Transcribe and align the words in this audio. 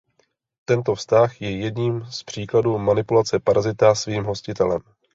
Tento 0.65 0.95
vztah 0.95 1.41
je 1.41 1.57
jedním 1.57 2.05
z 2.05 2.23
příkladů 2.23 2.77
manipulace 2.77 3.39
parazita 3.39 3.95
svým 3.95 4.23
hostitelem. 4.23 4.81